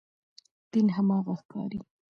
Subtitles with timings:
[0.71, 1.91] دین هماغه ښکارېږي.